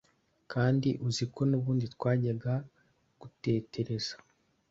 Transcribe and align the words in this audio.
Kandi 0.51 0.89
uzi 1.07 1.23
ko 1.33 1.41
n’ubundi 1.49 1.85
ntajyaga 1.93 2.53
ngutetereza! 3.15 4.15